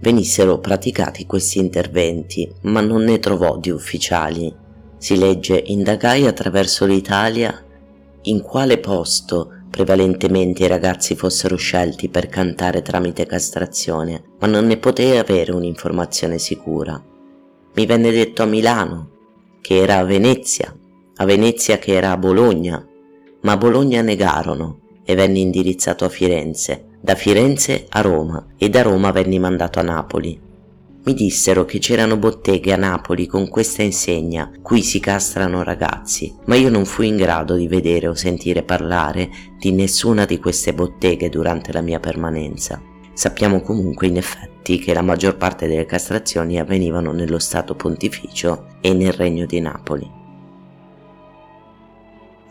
venissero 0.01 0.59
praticati 0.59 1.25
questi 1.25 1.59
interventi, 1.59 2.49
ma 2.61 2.81
non 2.81 3.03
ne 3.03 3.19
trovò 3.19 3.57
di 3.57 3.69
ufficiali. 3.69 4.53
Si 4.97 5.17
legge 5.17 5.61
indagai 5.65 6.27
attraverso 6.27 6.85
l'Italia 6.85 7.63
in 8.23 8.41
quale 8.41 8.79
posto 8.79 9.53
prevalentemente 9.69 10.65
i 10.65 10.67
ragazzi 10.67 11.15
fossero 11.15 11.55
scelti 11.55 12.09
per 12.09 12.27
cantare 12.27 12.81
tramite 12.81 13.25
castrazione, 13.25 14.23
ma 14.39 14.47
non 14.47 14.65
ne 14.65 14.77
potei 14.77 15.17
avere 15.17 15.51
un'informazione 15.51 16.37
sicura. 16.37 17.01
Mi 17.75 17.85
venne 17.85 18.11
detto 18.11 18.43
a 18.43 18.45
Milano, 18.45 19.09
che 19.61 19.77
era 19.77 19.97
a 19.97 20.03
Venezia, 20.03 20.75
a 21.15 21.25
Venezia 21.25 21.77
che 21.77 21.93
era 21.93 22.11
a 22.11 22.17
Bologna, 22.17 22.85
ma 23.41 23.51
a 23.51 23.57
Bologna 23.57 24.01
negarono 24.01 24.79
e 25.05 25.15
venne 25.15 25.39
indirizzato 25.39 26.03
a 26.03 26.09
Firenze, 26.09 26.88
da 27.01 27.15
Firenze 27.15 27.85
a 27.89 28.01
Roma 28.01 28.45
e 28.57 28.69
da 28.69 28.81
Roma 28.81 29.11
venni 29.11 29.39
mandato 29.39 29.79
a 29.79 29.83
Napoli. 29.83 30.47
Mi 31.01 31.13
dissero 31.13 31.63
che 31.63 31.79
c'erano 31.79 32.17
botteghe 32.17 32.73
a 32.73 32.77
Napoli 32.77 33.25
con 33.25 33.47
questa 33.47 33.81
insegna, 33.81 34.51
qui 34.61 34.83
si 34.83 34.99
castrano 34.99 35.63
ragazzi, 35.63 36.35
ma 36.45 36.55
io 36.55 36.69
non 36.69 36.85
fui 36.85 37.07
in 37.07 37.15
grado 37.15 37.55
di 37.55 37.67
vedere 37.67 38.07
o 38.07 38.13
sentire 38.15 38.63
parlare 38.63 39.29
di 39.57 39.71
nessuna 39.71 40.25
di 40.25 40.39
queste 40.39 40.73
botteghe 40.73 41.29
durante 41.29 41.71
la 41.71 41.81
mia 41.81 42.01
permanenza. 42.01 42.81
Sappiamo 43.13 43.61
comunque 43.61 44.07
in 44.07 44.17
effetti 44.17 44.77
che 44.77 44.93
la 44.93 45.01
maggior 45.01 45.37
parte 45.37 45.67
delle 45.67 45.85
castrazioni 45.85 46.59
avvenivano 46.59 47.11
nello 47.11 47.39
Stato 47.39 47.75
pontificio 47.75 48.65
e 48.81 48.93
nel 48.93 49.13
Regno 49.13 49.45
di 49.45 49.59
Napoli. 49.61 50.18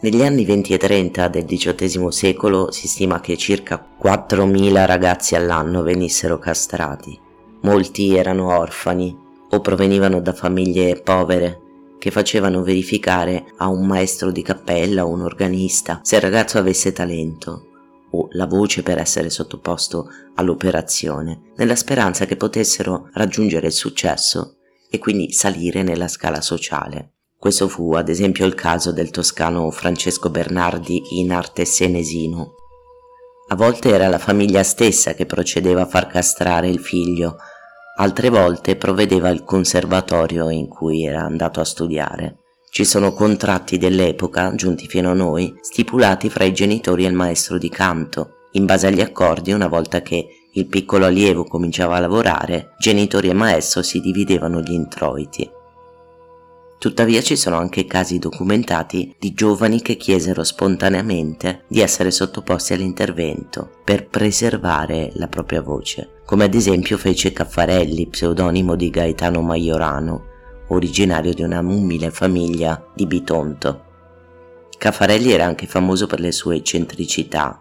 Negli 0.01 0.23
anni 0.23 0.45
20 0.45 0.75
e 0.75 0.79
30 0.79 1.27
del 1.27 1.45
XVIII 1.45 2.13
secolo 2.13 2.71
si 2.71 2.87
stima 2.87 3.21
che 3.21 3.37
circa 3.37 3.85
4.000 4.01 4.87
ragazzi 4.87 5.35
all'anno 5.35 5.83
venissero 5.83 6.39
castrati. 6.39 7.19
Molti 7.63 8.15
erano 8.15 8.57
orfani 8.57 9.17
o 9.51 9.61
provenivano 9.61 10.21
da 10.21 10.33
famiglie 10.33 11.01
povere 11.01 11.61
che 11.99 12.13
facevano 12.13 12.63
verificare 12.63 13.47
a 13.57 13.67
un 13.67 13.89
maestro 13.89 14.31
di 14.31 14.41
cappella 14.41 15.05
o 15.05 15.09
un 15.09 15.23
organista 15.23 15.99
se 16.05 16.15
il 16.15 16.23
ragazzo 16.23 16.59
avesse 16.59 16.93
talento 16.93 17.67
o 18.13 18.29
la 18.33 18.47
voce 18.47 18.85
per 18.85 18.99
essere 18.99 19.31
sottoposto 19.31 20.09
all'operazione, 20.37 21.51
nella 21.57 21.75
speranza 21.75 22.25
che 22.25 22.37
potessero 22.37 23.09
raggiungere 23.15 23.67
il 23.67 23.73
successo 23.73 24.59
e 24.89 24.99
quindi 24.99 25.33
salire 25.33 25.83
nella 25.83 26.07
scala 26.07 26.41
sociale. 26.41 27.15
Questo 27.39 27.69
fu 27.69 27.95
ad 27.95 28.09
esempio 28.09 28.45
il 28.47 28.55
caso 28.55 28.91
del 28.91 29.11
toscano 29.11 29.71
Francesco 29.71 30.29
Bernardi 30.29 31.21
in 31.21 31.31
arte 31.31 31.65
senesino. 31.65 32.55
A 33.51 33.55
volte 33.55 33.91
era 33.91 34.09
la 34.09 34.19
famiglia 34.19 34.65
stessa 34.65 35.15
che 35.15 35.25
procedeva 35.25 35.83
a 35.83 35.87
far 35.87 36.09
castrare 36.09 36.69
il 36.69 36.81
figlio, 36.81 37.37
altre 37.99 38.29
volte 38.29 38.75
provvedeva 38.75 39.29
il 39.29 39.45
conservatorio 39.45 40.51
in 40.51 40.67
cui 40.67 41.07
era 41.07 41.23
andato 41.23 41.61
a 41.61 41.65
studiare. 41.65 42.39
Ci 42.71 42.85
sono 42.85 43.13
contratti 43.13 43.79
dell'epoca, 43.79 44.53
giunti 44.57 44.89
fino 44.89 45.11
a 45.11 45.15
noi, 45.15 45.55
stipulati 45.61 46.29
fra 46.29 46.43
i 46.43 46.53
genitori 46.53 47.05
e 47.05 47.09
il 47.09 47.15
maestro 47.15 47.57
di 47.57 47.69
canto. 47.69 48.47
In 48.53 48.67
base 48.67 48.89
agli 48.89 49.01
accordi, 49.01 49.53
una 49.53 49.69
volta 49.69 50.03
che 50.03 50.27
il 50.55 50.67
piccolo 50.67 51.07
allievo 51.07 51.45
cominciava 51.45 51.95
a 51.95 52.01
lavorare, 52.01 52.75
genitori 52.79 53.29
e 53.29 53.33
maestro 53.33 53.83
si 53.83 54.01
dividevano 54.01 54.61
gli 54.61 54.73
introiti. 54.73 55.49
Tuttavia 56.79 57.21
ci 57.23 57.35
sono 57.35 57.57
anche 57.57 57.87
casi 57.87 58.21
documentati 58.21 59.13
di 59.19 59.33
giovani 59.33 59.83
che 59.83 59.97
chiesero 59.97 60.45
spontaneamente 60.45 61.65
di 61.67 61.81
essere 61.81 62.13
sottoposti 62.13 62.73
all'intervento 62.73 63.69
per 63.83 64.07
preservare 64.07 65.11
la 65.15 65.27
propria 65.27 65.61
voce, 65.61 66.21
come 66.25 66.45
ad 66.45 66.55
esempio 66.55 66.97
fece 66.97 67.33
Caffarelli, 67.33 68.07
pseudonimo 68.07 68.77
di 68.77 68.91
Gaetano 68.91 69.43
Maiorano, 69.43 70.25
originario 70.69 71.35
di 71.35 71.43
una 71.43 71.59
umile 71.59 72.13
famiglia 72.13 72.81
di 72.95 73.07
Bitonto. 73.07 73.85
Caffarelli 74.79 75.33
era 75.33 75.47
anche 75.47 75.67
famoso 75.67 76.07
per 76.07 76.21
le 76.21 76.31
sue 76.31 76.57
eccentricità, 76.57 77.61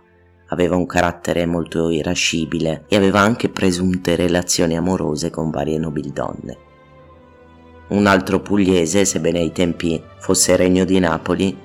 aveva 0.50 0.76
un 0.76 0.86
carattere 0.86 1.48
molto 1.48 1.90
irascibile 1.90 2.86
e 2.88 2.96
aveva 2.96 3.22
anche 3.22 3.50
presunte 3.50 4.16
relazioni 4.16 4.78
amorose 4.78 5.32
con 5.32 5.50
varie 5.50 5.80
nobildonne. 5.80 6.66
Un 7.90 8.06
altro 8.06 8.42
pugliese, 8.42 9.06
sebbene 9.06 9.40
ai 9.40 9.52
tempi 9.52 10.02
fosse 10.20 10.56
regno 10.58 10.84
di 10.84 11.00
Napoli, 11.00 11.58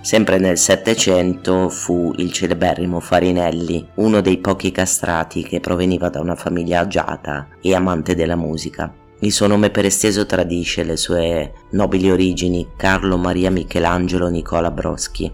sempre 0.00 0.38
nel 0.38 0.58
Settecento 0.58 1.68
fu 1.68 2.12
il 2.16 2.32
celeberrimo 2.32 2.98
Farinelli, 2.98 3.86
uno 3.94 4.20
dei 4.20 4.38
pochi 4.38 4.72
castrati 4.72 5.44
che 5.44 5.60
proveniva 5.60 6.08
da 6.08 6.20
una 6.20 6.34
famiglia 6.34 6.80
agiata 6.80 7.48
e 7.60 7.74
amante 7.74 8.16
della 8.16 8.36
musica. 8.36 8.92
Il 9.20 9.32
suo 9.32 9.46
nome 9.46 9.70
per 9.70 9.84
esteso 9.84 10.26
tradisce 10.26 10.82
le 10.82 10.96
sue 10.96 11.52
nobili 11.70 12.10
origini 12.10 12.68
Carlo 12.76 13.16
Maria 13.16 13.50
Michelangelo 13.50 14.28
Nicola 14.28 14.70
Broschi. 14.70 15.30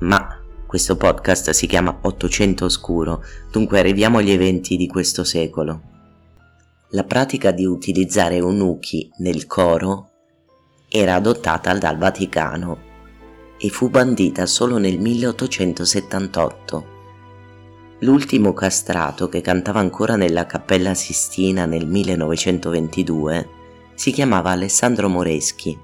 Ma 0.00 0.38
questo 0.66 0.96
podcast 0.96 1.50
si 1.50 1.66
chiama 1.66 1.98
Ottocento 2.02 2.66
Oscuro, 2.66 3.24
dunque 3.50 3.78
arriviamo 3.78 4.18
agli 4.18 4.30
eventi 4.30 4.76
di 4.76 4.86
questo 4.86 5.24
secolo. 5.24 5.97
La 6.92 7.04
pratica 7.04 7.50
di 7.50 7.66
utilizzare 7.66 8.36
eunuchi 8.36 9.10
nel 9.18 9.46
coro 9.46 10.08
era 10.88 11.16
adottata 11.16 11.74
dal 11.74 11.98
Vaticano 11.98 12.78
e 13.58 13.68
fu 13.68 13.90
bandita 13.90 14.46
solo 14.46 14.78
nel 14.78 14.98
1878. 14.98 16.86
L'ultimo 17.98 18.54
castrato 18.54 19.28
che 19.28 19.42
cantava 19.42 19.80
ancora 19.80 20.16
nella 20.16 20.46
Cappella 20.46 20.94
Sistina 20.94 21.66
nel 21.66 21.86
1922 21.86 23.48
si 23.92 24.10
chiamava 24.10 24.52
Alessandro 24.52 25.10
Moreschi, 25.10 25.78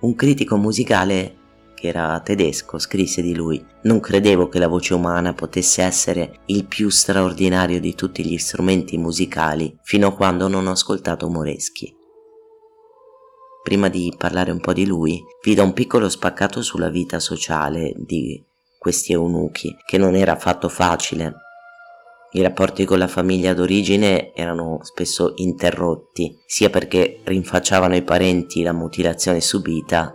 un 0.00 0.14
critico 0.14 0.58
musicale 0.58 1.36
che 1.84 1.90
era 1.90 2.18
tedesco, 2.20 2.78
scrisse 2.78 3.20
di 3.20 3.34
lui, 3.34 3.62
non 3.82 4.00
credevo 4.00 4.48
che 4.48 4.58
la 4.58 4.68
voce 4.68 4.94
umana 4.94 5.34
potesse 5.34 5.82
essere 5.82 6.40
il 6.46 6.64
più 6.64 6.88
straordinario 6.88 7.78
di 7.78 7.94
tutti 7.94 8.24
gli 8.24 8.38
strumenti 8.38 8.96
musicali 8.96 9.78
fino 9.82 10.06
a 10.06 10.14
quando 10.14 10.48
non 10.48 10.66
ho 10.66 10.70
ascoltato 10.70 11.28
Moreschi. 11.28 11.94
Prima 13.62 13.90
di 13.90 14.14
parlare 14.16 14.50
un 14.50 14.60
po' 14.60 14.72
di 14.72 14.86
lui, 14.86 15.22
vi 15.42 15.54
do 15.54 15.62
un 15.62 15.74
piccolo 15.74 16.08
spaccato 16.08 16.62
sulla 16.62 16.88
vita 16.88 17.20
sociale 17.20 17.92
di 17.98 18.42
questi 18.78 19.12
eunuchi, 19.12 19.76
che 19.84 19.98
non 19.98 20.14
era 20.14 20.32
affatto 20.32 20.70
facile. 20.70 21.34
I 22.32 22.40
rapporti 22.40 22.86
con 22.86 22.98
la 22.98 23.08
famiglia 23.08 23.52
d'origine 23.52 24.32
erano 24.34 24.78
spesso 24.82 25.34
interrotti, 25.36 26.34
sia 26.46 26.70
perché 26.70 27.20
rinfacciavano 27.24 27.92
ai 27.92 28.02
parenti 28.02 28.62
la 28.62 28.72
mutilazione 28.72 29.42
subita, 29.42 30.14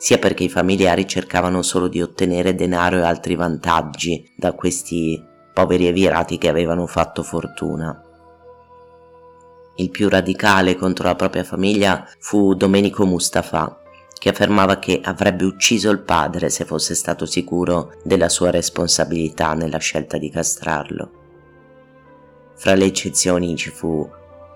sia 0.00 0.16
perché 0.16 0.44
i 0.44 0.48
familiari 0.48 1.06
cercavano 1.06 1.60
solo 1.60 1.86
di 1.86 2.00
ottenere 2.00 2.54
denaro 2.54 2.96
e 2.96 3.02
altri 3.02 3.34
vantaggi 3.34 4.32
da 4.34 4.54
questi 4.54 5.22
poveri 5.52 5.88
evirati 5.88 6.38
che 6.38 6.48
avevano 6.48 6.86
fatto 6.86 7.22
fortuna. 7.22 8.02
Il 9.76 9.90
più 9.90 10.08
radicale 10.08 10.74
contro 10.74 11.04
la 11.04 11.16
propria 11.16 11.44
famiglia 11.44 12.08
fu 12.18 12.54
Domenico 12.54 13.04
Mustafa, 13.04 13.78
che 14.18 14.30
affermava 14.30 14.78
che 14.78 15.02
avrebbe 15.04 15.44
ucciso 15.44 15.90
il 15.90 16.00
padre 16.00 16.48
se 16.48 16.64
fosse 16.64 16.94
stato 16.94 17.26
sicuro 17.26 17.92
della 18.02 18.30
sua 18.30 18.50
responsabilità 18.50 19.52
nella 19.52 19.78
scelta 19.78 20.16
di 20.16 20.30
castrarlo. 20.30 21.10
Fra 22.54 22.74
le 22.74 22.86
eccezioni 22.86 23.54
ci 23.54 23.68
fu 23.68 24.08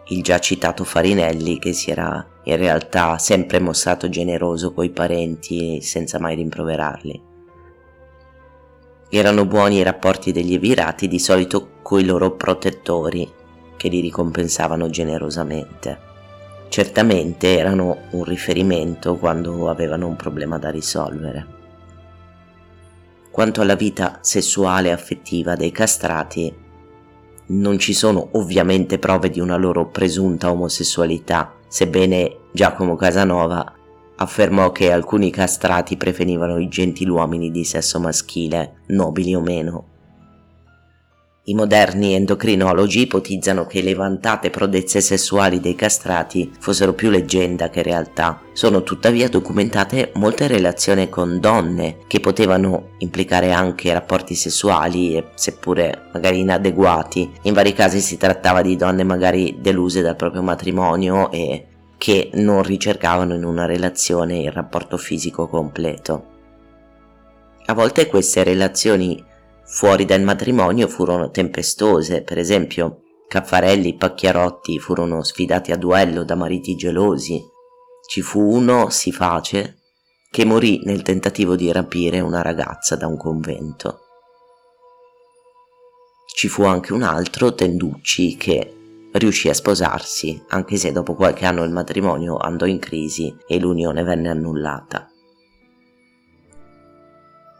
il 0.06 0.22
già 0.22 0.38
citato 0.38 0.84
Farinelli 0.84 1.58
che 1.58 1.74
si 1.74 1.90
era 1.90 2.33
in 2.44 2.56
realtà 2.56 3.18
sempre 3.18 3.58
mostrato 3.58 4.08
generoso 4.08 4.72
coi 4.72 4.90
parenti 4.90 5.80
senza 5.80 6.18
mai 6.18 6.34
rimproverarli. 6.36 7.22
Erano 9.08 9.46
buoni 9.46 9.76
i 9.76 9.82
rapporti 9.82 10.32
degli 10.32 10.54
evirati 10.54 11.08
di 11.08 11.18
solito 11.18 11.78
coi 11.82 12.04
loro 12.04 12.32
protettori 12.32 13.30
che 13.76 13.88
li 13.88 14.00
ricompensavano 14.00 14.90
generosamente. 14.90 16.12
Certamente 16.68 17.56
erano 17.56 18.08
un 18.10 18.24
riferimento 18.24 19.16
quando 19.16 19.68
avevano 19.68 20.08
un 20.08 20.16
problema 20.16 20.58
da 20.58 20.70
risolvere. 20.70 21.46
Quanto 23.30 23.60
alla 23.60 23.76
vita 23.76 24.18
sessuale 24.20 24.88
e 24.88 24.92
affettiva 24.92 25.54
dei 25.54 25.70
castrati, 25.70 26.63
non 27.46 27.78
ci 27.78 27.92
sono 27.92 28.28
ovviamente 28.32 28.98
prove 28.98 29.30
di 29.30 29.40
una 29.40 29.56
loro 29.56 29.88
presunta 29.88 30.50
omosessualità, 30.50 31.54
sebbene 31.68 32.36
Giacomo 32.52 32.96
Casanova 32.96 33.72
affermò 34.16 34.70
che 34.70 34.92
alcuni 34.92 35.30
castrati 35.30 35.96
preferivano 35.96 36.58
i 36.58 36.68
gentiluomini 36.68 37.50
di 37.50 37.64
sesso 37.64 37.98
maschile, 37.98 38.76
nobili 38.86 39.34
o 39.34 39.40
meno, 39.40 39.84
i 41.46 41.54
moderni 41.54 42.14
endocrinologi 42.14 43.02
ipotizzano 43.02 43.66
che 43.66 43.82
le 43.82 43.94
vantate 43.94 44.48
prodezze 44.48 45.02
sessuali 45.02 45.60
dei 45.60 45.74
castrati 45.74 46.50
fossero 46.58 46.94
più 46.94 47.10
leggenda 47.10 47.68
che 47.68 47.82
realtà. 47.82 48.40
Sono 48.54 48.82
tuttavia 48.82 49.28
documentate 49.28 50.12
molte 50.14 50.46
relazioni 50.46 51.10
con 51.10 51.40
donne 51.40 51.98
che 52.06 52.20
potevano 52.20 52.92
implicare 52.98 53.52
anche 53.52 53.92
rapporti 53.92 54.34
sessuali, 54.34 55.22
seppure 55.34 56.08
magari 56.14 56.40
inadeguati. 56.40 57.30
In 57.42 57.52
vari 57.52 57.74
casi 57.74 58.00
si 58.00 58.16
trattava 58.16 58.62
di 58.62 58.76
donne 58.76 59.04
magari 59.04 59.58
deluse 59.60 60.00
dal 60.00 60.16
proprio 60.16 60.40
matrimonio 60.40 61.30
e 61.30 61.66
che 61.98 62.30
non 62.34 62.62
ricercavano 62.62 63.34
in 63.34 63.44
una 63.44 63.66
relazione 63.66 64.38
il 64.38 64.50
rapporto 64.50 64.96
fisico 64.96 65.46
completo. 65.46 66.32
A 67.66 67.74
volte 67.74 68.06
queste 68.06 68.42
relazioni 68.44 69.32
fuori 69.66 70.04
dal 70.04 70.22
matrimonio 70.22 70.88
furono 70.88 71.30
tempestose, 71.30 72.22
per 72.22 72.38
esempio 72.38 73.02
Caffarelli 73.26 73.90
e 73.90 73.96
Pacchiarotti 73.96 74.78
furono 74.78 75.22
sfidati 75.22 75.72
a 75.72 75.76
duello 75.76 76.24
da 76.24 76.34
mariti 76.34 76.76
gelosi. 76.76 77.42
Ci 78.06 78.20
fu 78.20 78.40
uno, 78.40 78.90
si 78.90 79.10
face, 79.12 79.78
che 80.30 80.44
morì 80.44 80.80
nel 80.84 81.02
tentativo 81.02 81.56
di 81.56 81.72
rapire 81.72 82.20
una 82.20 82.42
ragazza 82.42 82.96
da 82.96 83.06
un 83.06 83.16
convento. 83.16 84.00
Ci 86.34 86.48
fu 86.48 86.64
anche 86.64 86.92
un 86.92 87.02
altro, 87.02 87.54
Tenducci, 87.54 88.36
che 88.36 88.74
riuscì 89.12 89.48
a 89.48 89.54
sposarsi, 89.54 90.42
anche 90.48 90.76
se 90.76 90.92
dopo 90.92 91.14
qualche 91.14 91.46
anno 91.46 91.62
il 91.62 91.70
matrimonio 91.70 92.36
andò 92.36 92.66
in 92.66 92.78
crisi 92.78 93.34
e 93.46 93.58
l'unione 93.58 94.02
venne 94.02 94.28
annullata. 94.28 95.08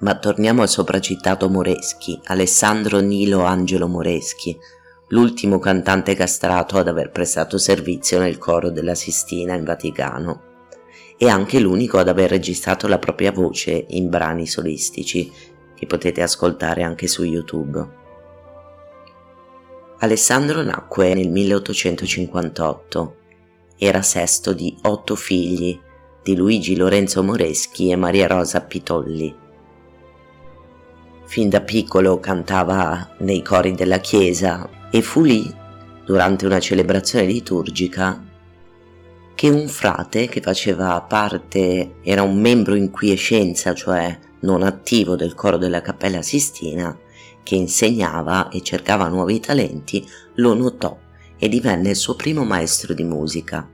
Ma 0.04 0.18
torniamo 0.18 0.60
al 0.60 0.68
sopracitato 0.68 1.48
Moreschi, 1.48 2.20
Alessandro 2.24 3.00
Nilo 3.00 3.42
Angelo 3.42 3.88
Moreschi, 3.88 4.54
l'ultimo 5.08 5.58
cantante 5.58 6.14
castrato 6.14 6.76
ad 6.76 6.88
aver 6.88 7.10
prestato 7.10 7.56
servizio 7.56 8.18
nel 8.18 8.36
coro 8.36 8.68
della 8.68 8.94
Sistina 8.94 9.54
in 9.54 9.64
Vaticano 9.64 10.42
e 11.16 11.26
anche 11.30 11.58
l'unico 11.58 11.96
ad 11.96 12.08
aver 12.08 12.28
registrato 12.28 12.86
la 12.86 12.98
propria 12.98 13.32
voce 13.32 13.86
in 13.88 14.10
brani 14.10 14.46
solistici 14.46 15.32
che 15.74 15.86
potete 15.86 16.20
ascoltare 16.20 16.82
anche 16.82 17.06
su 17.06 17.22
YouTube. 17.22 17.88
Alessandro 20.00 20.60
nacque 20.62 21.14
nel 21.14 21.30
1858. 21.30 23.16
Era 23.78 24.02
sesto 24.02 24.52
di 24.52 24.76
otto 24.82 25.16
figli 25.16 25.80
di 26.22 26.36
Luigi 26.36 26.76
Lorenzo 26.76 27.22
Moreschi 27.22 27.90
e 27.90 27.96
Maria 27.96 28.26
Rosa 28.26 28.60
Pitolli. 28.60 29.43
Fin 31.34 31.48
da 31.48 31.62
piccolo 31.62 32.20
cantava 32.20 33.16
nei 33.18 33.42
cori 33.42 33.74
della 33.74 33.98
chiesa 33.98 34.70
e 34.88 35.02
fu 35.02 35.22
lì, 35.22 35.52
durante 36.04 36.46
una 36.46 36.60
celebrazione 36.60 37.26
liturgica, 37.26 38.22
che 39.34 39.48
un 39.48 39.66
frate 39.66 40.28
che 40.28 40.40
faceva 40.40 41.00
parte, 41.00 41.96
era 42.04 42.22
un 42.22 42.40
membro 42.40 42.76
in 42.76 42.92
quiescenza, 42.92 43.74
cioè 43.74 44.16
non 44.42 44.62
attivo 44.62 45.16
del 45.16 45.34
coro 45.34 45.56
della 45.56 45.80
Cappella 45.80 46.22
Sistina, 46.22 46.96
che 47.42 47.56
insegnava 47.56 48.48
e 48.48 48.62
cercava 48.62 49.08
nuovi 49.08 49.40
talenti, 49.40 50.08
lo 50.34 50.54
notò 50.54 50.96
e 51.36 51.48
divenne 51.48 51.90
il 51.90 51.96
suo 51.96 52.14
primo 52.14 52.44
maestro 52.44 52.94
di 52.94 53.02
musica. 53.02 53.68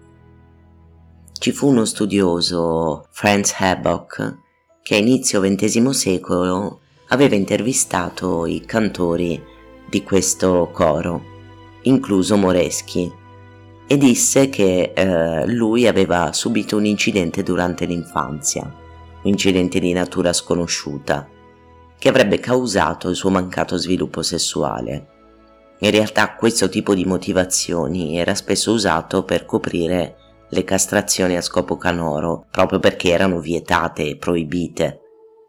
Ci 1.31 1.53
fu 1.53 1.69
uno 1.69 1.85
studioso, 1.85 3.07
Franz 3.11 3.55
Herbock, 3.59 4.39
che 4.83 4.95
a 4.95 4.99
inizio 4.99 5.43
XX 5.43 5.91
secolo 5.91 6.81
aveva 7.13 7.35
intervistato 7.35 8.47
i 8.47 8.65
cantori 8.65 9.43
di 9.89 10.03
questo 10.03 10.71
coro, 10.73 11.23
incluso 11.83 12.37
Moreschi, 12.37 13.13
e 13.87 13.97
disse 13.97 14.49
che 14.49 14.93
eh, 14.95 15.47
lui 15.47 15.89
aveva 15.89 16.33
subito 16.33 16.77
un 16.77 16.85
incidente 16.85 17.43
durante 17.43 17.85
l'infanzia, 17.87 18.63
un 18.63 19.29
incidente 19.29 19.81
di 19.81 19.93
natura 19.93 20.33
sconosciuta, 20.33 21.29
che 21.99 22.09
avrebbe 22.09 22.39
causato 22.39 23.09
il 23.09 23.17
suo 23.17 23.31
mancato 23.31 23.77
sviluppo 23.77 24.23
sessuale. 24.23 25.09
In 25.81 25.91
realtà 25.91 26.35
questo 26.35 26.69
tipo 26.69 26.95
di 26.95 27.05
motivazioni 27.05 28.19
era 28.19 28.37
spesso 28.37 28.71
usato 28.71 29.25
per 29.25 29.45
coprire 29.47 30.17
le 30.49 30.63
castrazioni 30.63 31.37
a 31.37 31.43
scopo 31.43 31.77
canoro, 31.77 32.47
proprio 32.51 32.79
perché 32.79 33.11
erano 33.11 33.41
vietate 33.41 34.11
e 34.11 34.17
proibite 34.17 35.01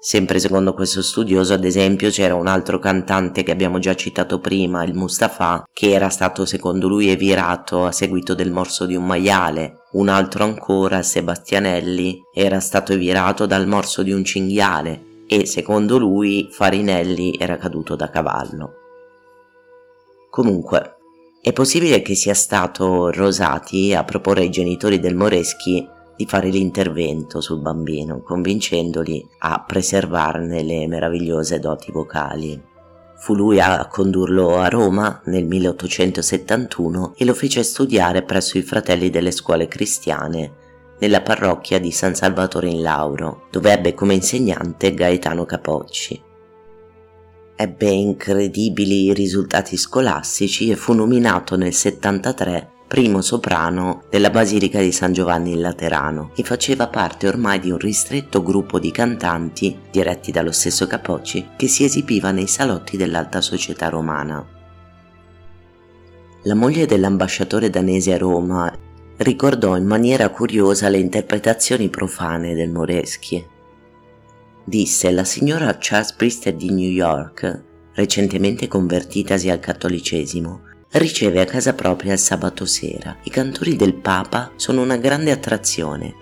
Sempre 0.04 0.40
secondo 0.40 0.74
questo 0.74 1.04
studioso, 1.04 1.54
ad 1.54 1.64
esempio, 1.64 2.10
c'era 2.10 2.34
un 2.34 2.48
altro 2.48 2.80
cantante 2.80 3.44
che 3.44 3.52
abbiamo 3.52 3.78
già 3.78 3.94
citato 3.94 4.40
prima, 4.40 4.84
il 4.84 4.96
Mustafa, 4.96 5.64
che 5.72 5.92
era 5.92 6.10
stato 6.10 6.44
secondo 6.44 6.88
lui 6.88 7.10
evirato 7.10 7.86
a 7.86 7.92
seguito 7.92 8.34
del 8.34 8.50
morso 8.50 8.88
di 8.88 8.96
un 8.96 9.06
maiale. 9.06 9.84
Un 9.92 10.10
altro 10.10 10.44
ancora, 10.44 11.04
Sebastianelli, 11.04 12.20
era 12.34 12.60
stato 12.60 12.94
evirato 12.94 13.46
dal 13.46 13.68
morso 13.68 14.02
di 14.02 14.12
un 14.12 14.26
cinghiale 14.26 15.26
e 15.28 15.46
secondo 15.46 16.00
lui 16.00 16.50
Farinelli 16.50 17.38
era 17.40 17.58
caduto 17.58 17.96
da 17.96 18.10
cavallo. 18.10 18.74
Comunque, 20.32 20.96
è 21.44 21.54
possibile 21.54 22.02
che 22.02 22.16
sia 22.16 22.34
stato 22.34 23.12
Rosati 23.12 23.94
a 23.94 24.04
proporre 24.04 24.42
ai 24.42 24.50
genitori 24.50 25.00
del 25.00 25.14
Moreschi 25.14 25.88
di 26.22 26.28
fare 26.28 26.50
l'intervento 26.50 27.42
sul 27.42 27.62
bambino, 27.62 28.22
convincendoli 28.22 29.28
a 29.40 29.64
preservarne 29.66 30.62
le 30.62 30.86
meravigliose 30.88 31.60
doti 31.60 31.92
vocali. 31.92 32.62
Fu 33.18 33.34
lui 33.34 33.60
a 33.60 33.88
condurlo 33.88 34.58
a 34.58 34.68
Roma 34.68 35.22
nel 35.26 35.46
1871 35.46 37.14
e 37.18 37.26
lo 37.26 37.34
fece 37.34 37.64
studiare 37.64 38.22
presso 38.22 38.60
i 38.60 38.62
fratelli 38.62 39.10
delle 39.10 39.32
scuole 39.32 39.68
cristiane 39.68 40.60
nella 41.00 41.22
parrocchia 41.22 41.80
di 41.80 41.92
San 41.92 42.14
Salvatore 42.14 42.70
in 42.70 42.84
Lauro, 42.84 43.48
dove 43.50 43.72
ebbe 43.72 43.96
come 43.96 44.14
insegnante 44.14 44.94
Gaetano 44.94 45.46
Capocci. 45.46 46.22
Ebbe 47.56 47.90
incredibili 47.90 49.12
risultati 49.14 49.76
scolastici 49.76 50.70
e 50.70 50.76
fu 50.76 50.94
nominato 50.94 51.56
nel 51.56 51.74
73 51.74 52.70
primo 52.92 53.22
soprano 53.22 54.04
della 54.10 54.30
Basilica 54.32 54.82
di 54.82 54.92
San 54.92 55.14
Giovanni 55.14 55.54
in 55.54 55.62
Laterano 55.62 56.34
e 56.36 56.44
faceva 56.44 56.90
parte 56.90 57.26
ormai 57.26 57.58
di 57.58 57.72
un 57.72 57.78
ristretto 57.78 58.44
gruppo 58.44 58.80
di 58.80 58.92
cantanti, 58.92 59.80
diretti 59.90 60.30
dallo 60.30 60.52
stesso 60.52 60.88
Capocci, 60.88 61.52
che 61.56 61.70
si 61.70 61.86
esibiva 61.86 62.32
nei 62.32 62.48
salotti 62.48 62.98
dell'alta 62.98 63.40
società 63.40 63.88
romana. 63.88 64.46
La 66.44 66.54
moglie 66.54 66.86
dell'ambasciatore 66.86 67.70
danese 67.70 68.12
a 68.12 68.18
Roma 68.18 68.70
ricordò 69.20 69.78
in 69.78 69.86
maniera 69.86 70.28
curiosa 70.28 70.90
le 70.90 70.98
interpretazioni 70.98 71.88
profane 71.88 72.56
del 72.56 72.72
Moreschi. 72.72 73.42
Disse 74.66 75.12
la 75.12 75.24
signora 75.24 75.78
Charles 75.80 76.14
Brister 76.14 76.54
di 76.56 76.70
New 76.74 76.92
York, 76.92 77.64
recentemente 77.94 78.68
convertitasi 78.68 79.50
al 79.50 79.62
cattolicesimo, 79.62 80.71
riceve 80.92 81.40
a 81.40 81.46
casa 81.46 81.74
propria 81.74 82.14
il 82.14 82.20
sabato 82.20 82.66
sera. 82.66 83.16
I 83.24 83.30
cantori 83.30 83.76
del 83.76 83.94
Papa 83.94 84.52
sono 84.56 84.82
una 84.82 84.98
grande 84.98 85.32
attrazione. 85.32 86.16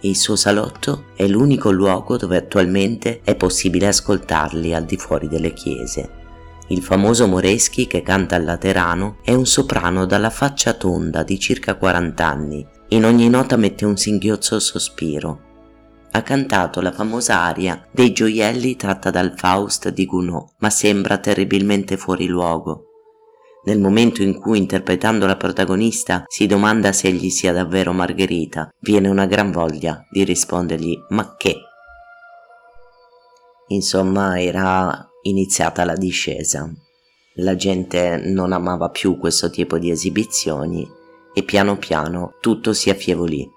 il 0.00 0.16
suo 0.16 0.36
salotto 0.36 1.06
è 1.14 1.26
l'unico 1.26 1.70
luogo 1.70 2.18
dove 2.18 2.36
attualmente 2.36 3.20
è 3.24 3.34
possibile 3.36 3.86
ascoltarli 3.86 4.74
al 4.74 4.84
di 4.84 4.98
fuori 4.98 5.28
delle 5.28 5.54
chiese. 5.54 6.22
Il 6.68 6.82
famoso 6.82 7.26
Moreschi 7.26 7.86
che 7.86 8.02
canta 8.02 8.36
al 8.36 8.44
Laterano 8.44 9.16
è 9.22 9.32
un 9.32 9.46
soprano 9.46 10.06
dalla 10.06 10.30
faccia 10.30 10.74
tonda 10.74 11.22
di 11.22 11.38
circa 11.38 11.76
40 11.76 12.26
anni. 12.26 12.66
In 12.88 13.04
ogni 13.04 13.28
nota 13.28 13.56
mette 13.56 13.84
un 13.84 13.96
singhiozzo 13.96 14.58
sospiro. 14.60 15.40
Ha 16.10 16.22
cantato 16.22 16.80
la 16.80 16.92
famosa 16.92 17.40
aria 17.40 17.86
dei 17.90 18.12
gioielli 18.12 18.76
tratta 18.76 19.10
dal 19.10 19.34
Faust 19.36 19.88
di 19.88 20.06
Gounod, 20.06 20.52
ma 20.58 20.70
sembra 20.70 21.18
terribilmente 21.18 21.96
fuori 21.96 22.26
luogo. 22.26 22.93
Nel 23.66 23.80
momento 23.80 24.22
in 24.22 24.38
cui 24.38 24.58
interpretando 24.58 25.26
la 25.26 25.36
protagonista 25.36 26.24
si 26.26 26.46
domanda 26.46 26.92
se 26.92 27.08
egli 27.08 27.30
sia 27.30 27.52
davvero 27.52 27.92
Margherita, 27.92 28.68
viene 28.80 29.08
una 29.08 29.24
gran 29.24 29.50
voglia 29.50 30.06
di 30.10 30.22
rispondergli 30.22 30.98
ma 31.08 31.34
che? 31.36 31.56
Insomma, 33.68 34.38
era 34.38 35.08
iniziata 35.22 35.84
la 35.84 35.94
discesa. 35.94 36.70
La 37.36 37.56
gente 37.56 38.18
non 38.18 38.52
amava 38.52 38.90
più 38.90 39.18
questo 39.18 39.48
tipo 39.48 39.78
di 39.78 39.90
esibizioni 39.90 40.86
e 41.32 41.42
piano 41.42 41.78
piano 41.78 42.34
tutto 42.40 42.74
si 42.74 42.90
affievolì. 42.90 43.48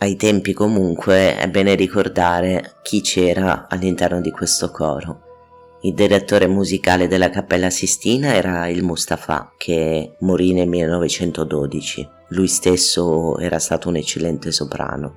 Ai 0.00 0.16
tempi 0.16 0.52
comunque 0.52 1.36
è 1.36 1.48
bene 1.48 1.74
ricordare 1.74 2.80
chi 2.82 3.00
c'era 3.00 3.66
all'interno 3.68 4.20
di 4.20 4.30
questo 4.30 4.70
coro. 4.70 5.27
Il 5.88 5.94
direttore 5.94 6.46
musicale 6.46 7.08
della 7.08 7.30
Cappella 7.30 7.70
Sistina 7.70 8.34
era 8.34 8.68
il 8.68 8.82
Mustafa, 8.82 9.54
che 9.56 10.16
morì 10.18 10.52
nel 10.52 10.68
1912. 10.68 12.06
Lui 12.28 12.46
stesso 12.46 13.38
era 13.38 13.58
stato 13.58 13.88
un 13.88 13.96
eccellente 13.96 14.52
soprano 14.52 15.14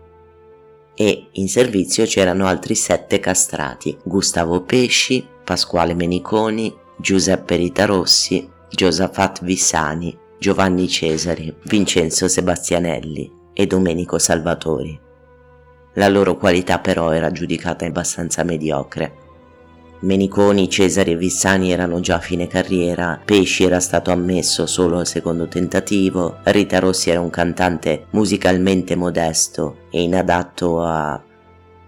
e 0.96 1.28
in 1.34 1.50
servizio 1.50 2.06
c'erano 2.06 2.48
altri 2.48 2.76
sette 2.76 3.20
castrati, 3.20 3.98
Gustavo 4.02 4.62
Pesci, 4.62 5.28
Pasquale 5.44 5.94
Meniconi, 5.94 6.74
Giuseppe 6.98 7.58
Ritarossi, 7.58 8.50
Giosafat 8.70 9.44
Vissani, 9.44 10.18
Giovanni 10.40 10.88
Cesari, 10.88 11.54
Vincenzo 11.66 12.30
Sebastianelli 12.30 13.30
e 13.52 13.68
Domenico 13.68 14.18
Salvatori. 14.18 14.98
La 15.96 16.08
loro 16.08 16.38
qualità 16.38 16.80
però 16.80 17.12
era 17.12 17.30
giudicata 17.30 17.86
abbastanza 17.86 18.46
mediocre 18.46 19.30
Meniconi, 20.02 20.68
Cesare 20.68 21.12
e 21.12 21.16
Vissani 21.16 21.72
erano 21.72 22.00
già 22.00 22.16
a 22.16 22.20
fine 22.20 22.48
carriera, 22.48 23.22
Pesci 23.24 23.66
era 23.66 23.80
stato 23.80 24.10
ammesso 24.10 24.66
solo 24.66 24.98
al 24.98 25.06
secondo 25.06 25.48
tentativo, 25.48 26.38
Rita 26.44 26.80
Rossi 26.80 27.12
era 27.12 27.20
un 27.20 27.30
cantante 27.30 28.06
musicalmente 28.12 28.96
modesto 28.96 29.82
e 29.92 30.02
inadatto 30.02 30.82
a, 30.82 31.22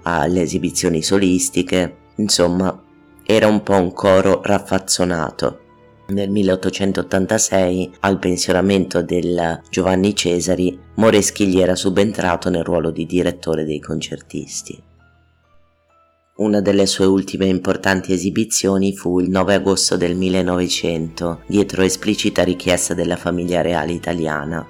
alle 0.03 0.41
esibizioni 0.41 1.01
solistiche, 1.01 1.95
insomma 2.17 2.79
era 3.25 3.47
un 3.47 3.63
po' 3.63 3.77
un 3.77 3.91
coro 3.93 4.41
raffazzonato. 4.43 5.59
Nel 6.05 6.29
1886, 6.29 7.93
al 8.01 8.19
pensionamento 8.19 9.01
del 9.01 9.61
Giovanni 9.69 10.13
Cesari, 10.13 10.77
Moreschi 10.95 11.47
gli 11.47 11.59
era 11.59 11.75
subentrato 11.75 12.51
nel 12.51 12.63
ruolo 12.63 12.91
di 12.91 13.07
direttore 13.07 13.63
dei 13.63 13.79
concertisti. 13.79 14.91
Una 16.35 16.61
delle 16.61 16.87
sue 16.87 17.05
ultime 17.05 17.45
importanti 17.45 18.11
esibizioni 18.11 18.95
fu 18.95 19.19
il 19.19 19.29
9 19.29 19.53
agosto 19.53 19.97
del 19.97 20.15
1900, 20.15 21.41
dietro 21.45 21.83
esplicita 21.83 22.43
richiesta 22.43 22.95
della 22.95 23.17
famiglia 23.17 23.61
reale 23.61 23.91
italiana, 23.91 24.67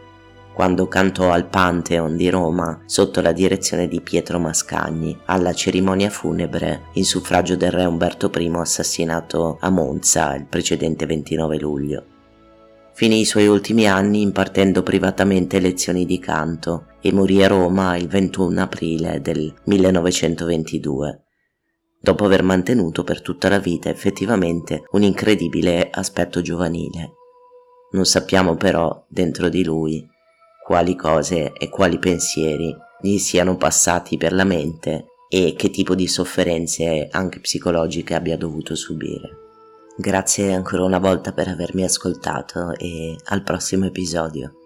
quando 0.53 0.89
cantò 0.89 1.31
al 1.31 1.47
Pantheon 1.47 2.17
di 2.17 2.29
Roma 2.29 2.81
sotto 2.85 3.21
la 3.21 3.31
direzione 3.31 3.87
di 3.87 4.01
Pietro 4.01 4.39
Mascagni 4.39 5.17
alla 5.23 5.53
cerimonia 5.53 6.09
funebre 6.09 6.87
in 6.95 7.05
suffragio 7.05 7.55
del 7.55 7.71
re 7.71 7.85
Umberto 7.85 8.29
I 8.35 8.51
assassinato 8.55 9.57
a 9.61 9.69
Monza 9.69 10.35
il 10.35 10.47
precedente 10.47 11.05
29 11.05 11.59
luglio. 11.59 12.03
Finì 12.91 13.21
i 13.21 13.25
suoi 13.25 13.47
ultimi 13.47 13.87
anni 13.87 14.19
impartendo 14.19 14.83
privatamente 14.83 15.61
lezioni 15.61 16.05
di 16.05 16.19
canto 16.19 16.87
e 16.99 17.13
morì 17.13 17.41
a 17.41 17.47
Roma 17.47 17.95
il 17.95 18.09
21 18.09 18.61
aprile 18.61 19.21
del 19.21 19.53
1922 19.63 21.22
dopo 22.03 22.25
aver 22.25 22.43
mantenuto 22.43 23.05
per 23.05 23.21
tutta 23.21 23.47
la 23.47 23.59
vita 23.59 23.87
effettivamente 23.87 24.83
un 24.91 25.03
incredibile 25.03 25.89
aspetto 25.89 26.41
giovanile. 26.41 27.13
Non 27.91 28.03
sappiamo 28.03 28.55
però 28.55 29.05
dentro 29.07 29.47
di 29.47 29.63
lui 29.63 30.05
quali 30.65 30.97
cose 30.97 31.53
e 31.53 31.69
quali 31.69 31.99
pensieri 31.99 32.75
gli 33.01 33.17
siano 33.19 33.55
passati 33.55 34.17
per 34.17 34.33
la 34.33 34.43
mente 34.43 35.05
e 35.29 35.53
che 35.55 35.69
tipo 35.69 35.95
di 35.95 36.07
sofferenze 36.09 37.07
anche 37.09 37.39
psicologiche 37.39 38.15
abbia 38.15 38.35
dovuto 38.35 38.75
subire. 38.75 39.37
Grazie 39.95 40.53
ancora 40.53 40.83
una 40.83 40.99
volta 40.99 41.31
per 41.31 41.47
avermi 41.47 41.85
ascoltato 41.85 42.75
e 42.75 43.15
al 43.27 43.43
prossimo 43.43 43.85
episodio. 43.85 44.62